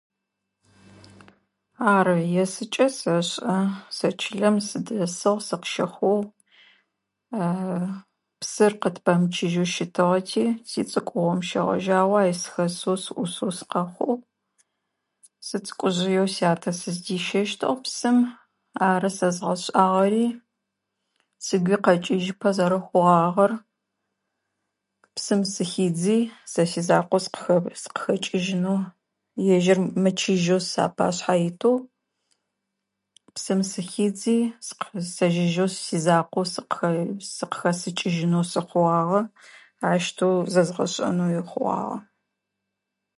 Ары, 1.93 2.17
есыкӏэ 2.43 2.87
сэшӏэ. 2.97 3.57
Сэ 3.97 4.09
чылэм 4.19 4.55
сыдэсыгъ, 4.67 5.41
сыкъыщыхъугъ. 5.47 6.29
Псыр 8.39 8.73
къытпэмычъыжьэу 8.81 9.67
щытыгъэти 9.73 10.45
сицӏыкӏугъэм 10.69 11.41
щэгъэжьагъэу 11.47 12.19
ай 12.21 12.31
сыхэсэу, 12.41 12.97
сыӏусэу 13.05 13.51
сыкъэхъугъ. 13.59 14.23
Сы 15.47 15.57
цӏыкӏужъыеу 15.65 16.27
сятэ 16.35 16.71
сыздищэщтыгъ 16.79 17.77
псым. 17.83 18.17
Ары 18.87 19.09
сэзгъэшӏагъэри. 19.17 20.25
Сыгуи 21.45 21.77
къэкӏыжьыпэ 21.85 22.49
зэрэхъугъагъэр. 22.57 23.51
Псым 25.15 25.41
сыхидзи, 25.53 26.17
сэ 26.51 26.61
сизакъоу 26.71 27.21
сыкъы 27.25 27.55
сыкъыхэкӏыжьынэу. 27.81 28.79
Ежьыр 29.55 29.79
мы 30.03 30.11
чъыжьэу 30.19 30.61
сэпашъхьэ 30.71 31.35
итэу. 31.47 31.75
Псым 33.35 33.59
сыхидзи, 33.71 34.37
сыкъ 34.67 34.85
сэжьэжьэу 35.15 35.69
сизакъоу 35.85 36.45
сыкъы 36.53 36.89
сыкъыхэсыкӏыжьынэу 37.35 38.45
сыхъугъагъэ. 38.51 39.21
Ащтэу 39.89 40.35
зэзгъэшӏэнэуи 40.53 41.41
хъугъагъэ. 41.49 41.97